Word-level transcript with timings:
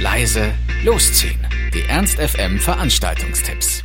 leise, 0.00 0.52
losziehen. 0.84 1.40
Die 1.74 1.82
Ernst 1.88 2.20
FM 2.20 2.58
Veranstaltungstipps. 2.58 3.82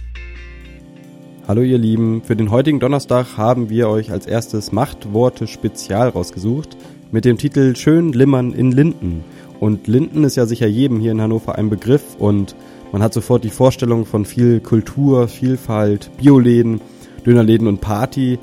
Hallo 1.48 1.62
ihr 1.62 1.80
Lieben, 1.80 2.22
für 2.22 2.36
den 2.36 2.52
heutigen 2.52 2.80
Donnerstag 2.80 3.36
haben 3.36 3.72
wir 3.72 3.90
euch 3.90 4.12
als 4.12 4.28
erstes 4.28 4.72
Machtworte 4.72 5.48
Spezial 5.48 6.10
rausgesucht 6.10 6.78
mit 7.12 7.26
dem 7.26 7.40
Titel 7.40 7.76
Schön 7.76 8.14
Limmern 8.14 8.54
in 8.54 8.72
Linden. 8.72 9.24
Und 9.60 9.88
Linden 9.88 10.24
ist 10.24 10.36
ja 10.36 10.46
sicher 10.46 10.68
jedem 10.68 11.00
hier 11.00 11.12
in 11.14 11.22
Hannover 11.22 11.56
ein 11.56 11.72
Begriff 11.72 12.16
und 12.20 12.56
man 12.92 13.02
hat 13.02 13.14
sofort 13.14 13.44
die 13.44 13.50
Vorstellung 13.50 14.06
von 14.06 14.26
viel 14.26 14.60
Kultur, 14.60 15.28
Vielfalt, 15.28 16.12
Bioläden, 16.18 16.80
Dönerläden 17.26 17.68
und 17.68 17.82
Party. 17.82 18.38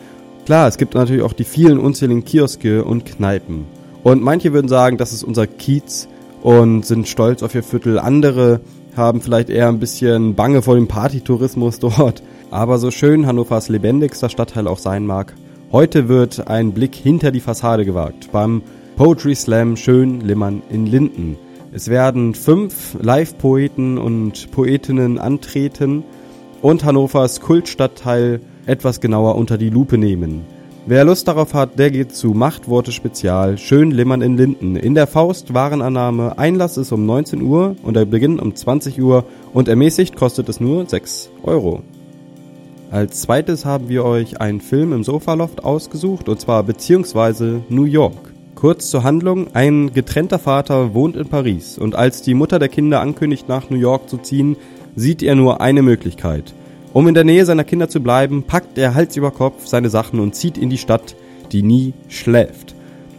Klar, 0.45 0.67
es 0.67 0.77
gibt 0.77 0.95
natürlich 0.95 1.23
auch 1.23 1.35
die 1.35 1.45
vielen 1.45 1.79
unzähligen 1.79 2.25
Kioske 2.25 2.83
und 2.83 3.07
Kneipen. 3.07 3.67
Und 4.03 4.23
manche 4.23 4.53
würden 4.53 4.69
sagen, 4.69 4.97
das 4.97 5.13
ist 5.13 5.23
unser 5.23 5.47
Kiez 5.47 6.09
und 6.43 6.85
sind 6.85 7.09
stolz 7.09 7.43
auf 7.43 7.55
ihr 7.55 7.63
Viertel. 7.63 7.99
Andere 7.99 8.61
haben 8.97 9.21
vielleicht 9.21 9.51
eher 9.51 9.69
ein 9.69 9.79
bisschen 9.79 10.35
Bange 10.35 10.63
vor 10.63 10.75
dem 10.75 10.89
Partytourismus 10.89 11.79
dort. 11.81 12.23
Aber 12.51 12.79
so 12.79 12.91
schön 12.91 13.27
Hannovers 13.27 13.69
lebendigster 13.69 14.29
Stadtteil 14.29 14.67
auch 14.67 14.79
sein 14.79 15.07
mag, 15.07 15.35
heute 15.71 16.09
wird 16.09 16.49
ein 16.49 16.73
Blick 16.73 16.95
hinter 16.95 17.31
die 17.31 17.41
Fassade 17.41 17.85
gewagt 17.85 18.33
beim 18.33 18.63
Poetry 18.97 19.35
Slam 19.35 19.77
Schön 19.77 20.21
Limmern 20.21 20.63
in 20.69 20.87
Linden. 20.87 21.39
Es 21.73 21.89
werden 21.89 22.35
fünf 22.35 22.97
Live-Poeten 23.01 23.97
und 23.97 24.51
Poetinnen 24.51 25.19
antreten 25.19 26.03
und 26.63 26.85
Hannovers 26.85 27.41
Kultstadtteil 27.41 28.41
etwas 28.67 29.01
genauer 29.01 29.37
unter 29.37 29.57
die 29.57 29.71
Lupe 29.71 29.97
nehmen. 29.97 30.43
Wer 30.87 31.05
Lust 31.05 31.29
darauf 31.29 31.53
hat, 31.53 31.79
der 31.79 31.91
geht 31.91 32.15
zu 32.15 32.29
Machtworte 32.29 32.91
Spezial 32.91 33.59
Schön 33.59 33.91
Limmern 33.91 34.23
in 34.23 34.39
Linden. 34.39 34.77
In 34.77 34.95
der 34.95 35.07
Faust 35.07 35.53
Warenannahme. 35.53 36.39
Einlass 36.39 36.79
ist 36.79 36.91
um 36.91 37.05
19 37.05 37.43
Uhr 37.43 37.77
und 37.83 37.95
der 37.95 38.07
Beginn 38.07 38.41
um 38.41 38.57
20 38.57 39.01
Uhr 39.01 39.25
und 39.53 39.69
ermäßigt 39.69 40.17
kostet 40.17 40.49
es 40.49 40.59
nur 40.59 40.89
6 40.89 41.31
Euro. 41.43 41.83
Als 42.91 43.21
zweites 43.21 43.67
haben 43.67 43.91
wir 43.91 44.07
euch 44.07 44.41
einen 44.41 44.63
Film 44.63 44.95
im 44.95 45.05
Sofaloft 45.05 45.65
ausgesucht 45.65 46.31
und 46.31 46.41
zwar 46.41 46.63
beziehungsweise 46.63 47.61
New 47.69 47.85
York. 47.85 48.33
Kurz 48.55 48.91
zur 48.91 49.05
Handlung, 49.05 49.49
ein 49.53 49.93
getrennter 49.93 50.39
Vater 50.39 50.95
wohnt 50.95 51.15
in 51.15 51.29
Paris 51.29 51.79
und 51.79 51.95
als 51.95 52.23
die 52.23 52.35
Mutter 52.35 52.59
der 52.59 52.69
Kinder 52.69 53.01
ankündigt 53.01 53.49
nach 53.51 53.69
New 53.69 53.79
York 53.79 54.09
zu 54.09 54.17
ziehen, 54.17 54.57
sieht 54.97 55.23
er 55.23 55.35
nur 55.35 55.61
eine 55.61 55.83
Möglichkeit. 55.83 56.55
Um 56.93 57.07
in 57.07 57.15
der 57.15 57.25
Nähe 57.25 57.45
seiner 57.45 57.63
Kinder 57.63 57.89
zu 57.89 58.01
bleiben, 58.01 58.43
packt 58.43 58.77
er 58.77 58.95
Hals 58.95 59.17
über 59.17 59.31
Kopf 59.31 59.67
seine 59.67 59.91
Sachen 59.91 60.19
und 60.19 60.35
zieht 60.35 60.59
in 60.59 60.71
die 60.71 60.79
Stadt, 60.79 61.15
die 61.53 61.63
nie 61.63 61.95
schläft. 62.09 62.75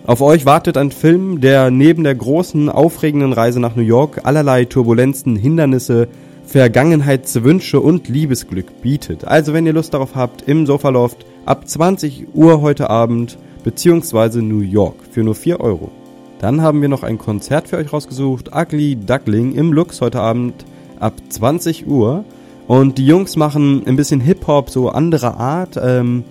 Auf 0.05 0.22
euch 0.22 0.45
wartet 0.45 0.75
ein 0.77 0.91
Film, 0.91 1.39
der 1.39 1.72
neben 1.72 2.03
der 2.03 2.16
großen, 2.16 2.67
aufregenden 2.67 3.31
Reise 3.31 3.61
nach 3.61 3.75
New 3.75 3.83
York 3.83 4.22
allerlei 4.23 4.66
Turbulenzen, 4.66 5.38
Hindernisse, 5.38 6.09
Vergangenheitswünsche 6.45 7.80
und 7.80 8.09
Liebesglück 8.09 8.81
bietet. 8.81 9.23
Also 9.25 9.53
wenn 9.53 9.66
ihr 9.66 9.73
Lust 9.73 9.94
darauf 9.94 10.16
habt, 10.16 10.42
im 10.42 10.66
Sofaloft 10.66 11.25
ab 11.45 11.66
20 11.66 12.27
Uhr 12.33 12.61
heute 12.61 12.89
Abend 12.89 13.38
beziehungsweise 13.64 14.42
New 14.42 14.59
York 14.59 14.95
für 15.11 15.23
nur 15.23 15.36
4 15.36 15.61
Euro. 15.61 15.92
Dann 16.39 16.61
haben 16.61 16.81
wir 16.81 16.89
noch 16.89 17.03
ein 17.03 17.19
Konzert 17.19 17.69
für 17.69 17.77
euch 17.77 17.94
rausgesucht, 17.94 18.53
Ugly 18.53 18.97
Duckling 18.97 19.53
im 19.53 19.72
Lux 19.72 20.02
heute 20.02 20.19
Abend 20.19 20.66
ab 20.99 21.14
20 21.30 21.88
Uhr. 21.88 22.25
Und 22.72 22.97
die 22.97 23.05
Jungs 23.05 23.36
machen 23.36 23.86
ein 23.86 23.97
bisschen 23.97 24.22
Hip-Hop, 24.22 24.69
so 24.69 24.88
anderer 24.88 25.38
Art. 25.38 25.77
Ähm, 25.83 26.23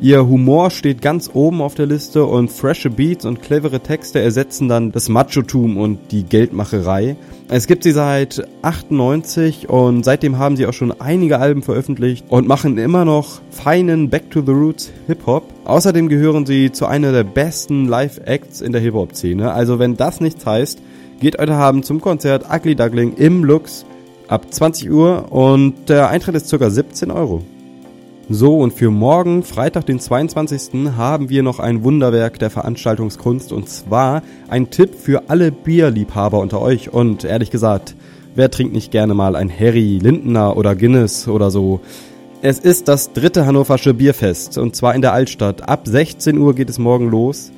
ihr 0.00 0.26
Humor 0.26 0.72
steht 0.72 1.00
ganz 1.00 1.30
oben 1.32 1.62
auf 1.62 1.76
der 1.76 1.86
Liste 1.86 2.24
und 2.24 2.50
frische 2.50 2.90
Beats 2.90 3.24
und 3.24 3.40
clevere 3.40 3.78
Texte 3.78 4.18
ersetzen 4.18 4.68
dann 4.68 4.90
das 4.90 5.08
Machotum 5.08 5.76
und 5.76 6.10
die 6.10 6.24
Geldmacherei. 6.24 7.14
Es 7.48 7.68
gibt 7.68 7.84
sie 7.84 7.92
seit 7.92 8.48
98 8.62 9.68
und 9.68 10.04
seitdem 10.04 10.38
haben 10.38 10.56
sie 10.56 10.66
auch 10.66 10.72
schon 10.72 10.90
einige 11.00 11.38
Alben 11.38 11.62
veröffentlicht 11.62 12.24
und 12.30 12.48
machen 12.48 12.78
immer 12.78 13.04
noch 13.04 13.40
feinen 13.52 14.10
Back 14.10 14.32
to 14.32 14.42
the 14.44 14.50
Roots 14.50 14.90
Hip-Hop. 15.06 15.44
Außerdem 15.66 16.08
gehören 16.08 16.46
sie 16.46 16.72
zu 16.72 16.86
einer 16.86 17.12
der 17.12 17.22
besten 17.22 17.86
Live-Acts 17.86 18.60
in 18.60 18.72
der 18.72 18.80
Hip-Hop-Szene. 18.80 19.52
Also 19.52 19.78
wenn 19.78 19.96
das 19.96 20.20
nichts 20.20 20.44
heißt, 20.44 20.80
geht 21.20 21.38
heute 21.38 21.54
Abend 21.54 21.86
zum 21.86 22.00
Konzert 22.00 22.46
Ugly 22.52 22.74
Duckling 22.74 23.14
im 23.14 23.44
Lux 23.44 23.86
ab 24.28 24.52
20 24.52 24.90
Uhr 24.90 25.32
und 25.32 25.88
der 25.88 26.08
Eintritt 26.08 26.34
ist 26.34 26.50
ca. 26.50 26.70
17 26.70 27.10
Euro. 27.10 27.42
So, 28.28 28.58
und 28.58 28.72
für 28.72 28.90
morgen, 28.90 29.44
Freitag, 29.44 29.86
den 29.86 30.00
22. 30.00 30.90
haben 30.96 31.28
wir 31.28 31.44
noch 31.44 31.60
ein 31.60 31.84
Wunderwerk 31.84 32.40
der 32.40 32.50
Veranstaltungskunst 32.50 33.52
und 33.52 33.68
zwar 33.68 34.22
ein 34.48 34.70
Tipp 34.70 34.96
für 34.96 35.30
alle 35.30 35.52
Bierliebhaber 35.52 36.40
unter 36.40 36.60
euch 36.60 36.92
und 36.92 37.22
ehrlich 37.22 37.50
gesagt, 37.50 37.94
wer 38.34 38.50
trinkt 38.50 38.74
nicht 38.74 38.90
gerne 38.90 39.14
mal 39.14 39.36
ein 39.36 39.48
Harry, 39.48 40.00
Lindner 40.02 40.56
oder 40.56 40.74
Guinness 40.74 41.28
oder 41.28 41.52
so? 41.52 41.80
Es 42.42 42.58
ist 42.58 42.88
das 42.88 43.12
dritte 43.12 43.46
Hannoversche 43.46 43.94
Bierfest 43.94 44.58
und 44.58 44.74
zwar 44.74 44.96
in 44.96 45.02
der 45.02 45.12
Altstadt. 45.12 45.68
Ab 45.68 45.86
16 45.86 46.36
Uhr 46.36 46.54
geht 46.54 46.68
es 46.68 46.80
morgen 46.80 47.08
los. 47.08 47.52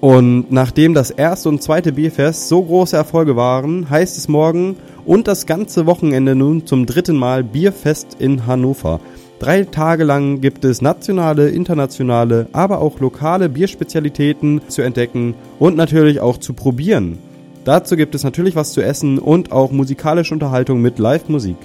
Und 0.00 0.50
nachdem 0.50 0.94
das 0.94 1.10
erste 1.10 1.50
und 1.50 1.62
zweite 1.62 1.92
Bierfest 1.92 2.48
so 2.48 2.62
große 2.62 2.96
Erfolge 2.96 3.36
waren, 3.36 3.90
heißt 3.90 4.16
es 4.16 4.28
morgen 4.28 4.76
und 5.04 5.28
das 5.28 5.44
ganze 5.44 5.84
Wochenende 5.84 6.34
nun 6.34 6.66
zum 6.66 6.86
dritten 6.86 7.16
Mal 7.16 7.44
Bierfest 7.44 8.16
in 8.18 8.46
Hannover. 8.46 9.00
Drei 9.40 9.64
Tage 9.64 10.04
lang 10.04 10.40
gibt 10.40 10.64
es 10.64 10.80
nationale, 10.80 11.50
internationale, 11.50 12.46
aber 12.52 12.80
auch 12.80 13.00
lokale 13.00 13.50
Bierspezialitäten 13.50 14.62
zu 14.68 14.82
entdecken 14.82 15.34
und 15.58 15.76
natürlich 15.76 16.20
auch 16.20 16.38
zu 16.38 16.54
probieren. 16.54 17.18
Dazu 17.64 17.96
gibt 17.96 18.14
es 18.14 18.24
natürlich 18.24 18.56
was 18.56 18.72
zu 18.72 18.80
essen 18.80 19.18
und 19.18 19.52
auch 19.52 19.70
musikalische 19.70 20.32
Unterhaltung 20.32 20.80
mit 20.80 20.98
Live-Musik. 20.98 21.56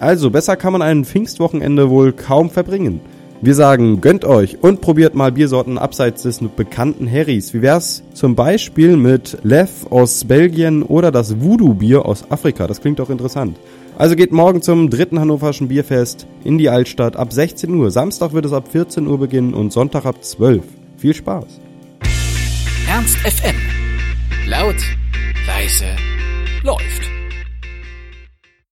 Also 0.00 0.30
besser 0.30 0.56
kann 0.56 0.72
man 0.72 0.82
ein 0.82 1.04
Pfingstwochenende 1.04 1.88
wohl 1.88 2.12
kaum 2.12 2.50
verbringen. 2.50 3.00
Wir 3.42 3.54
sagen, 3.54 4.02
gönnt 4.02 4.26
euch 4.26 4.62
und 4.62 4.82
probiert 4.82 5.14
mal 5.14 5.32
Biersorten 5.32 5.78
abseits 5.78 6.24
des 6.24 6.40
bekannten 6.40 7.10
Harrys. 7.10 7.54
Wie 7.54 7.62
wär's 7.62 8.02
zum 8.12 8.34
Beispiel 8.34 8.98
mit 8.98 9.38
Lev 9.42 9.86
aus 9.88 10.24
Belgien 10.24 10.82
oder 10.82 11.10
das 11.10 11.40
Voodoo-Bier 11.40 12.04
aus 12.04 12.30
Afrika? 12.30 12.66
Das 12.66 12.82
klingt 12.82 12.98
doch 12.98 13.08
interessant. 13.08 13.56
Also 13.96 14.14
geht 14.14 14.32
morgen 14.32 14.60
zum 14.60 14.90
dritten 14.90 15.18
Hannoverschen 15.20 15.68
Bierfest 15.68 16.26
in 16.44 16.58
die 16.58 16.68
Altstadt 16.68 17.16
ab 17.16 17.32
16 17.32 17.74
Uhr. 17.74 17.90
Samstag 17.90 18.34
wird 18.34 18.44
es 18.44 18.52
ab 18.52 18.68
14 18.70 19.06
Uhr 19.06 19.18
beginnen 19.18 19.54
und 19.54 19.72
Sonntag 19.72 20.04
ab 20.04 20.22
12. 20.22 20.62
Viel 20.98 21.14
Spaß. 21.14 21.60
Ernst 22.90 23.16
FM. 23.18 23.56
Laut, 24.46 24.76
leise, 25.46 25.86
läuft. 26.62 27.19